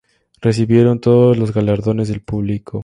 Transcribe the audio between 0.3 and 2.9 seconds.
Recibieron todos los galardones del público.